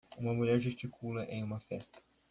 [0.17, 2.01] Uma mulher gesticula em uma festa.